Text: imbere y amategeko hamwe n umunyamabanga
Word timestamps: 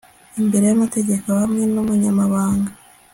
imbere 0.41 0.65
y 0.69 0.73
amategeko 0.77 1.27
hamwe 1.41 1.63
n 1.73 1.75
umunyamabanga 1.81 2.71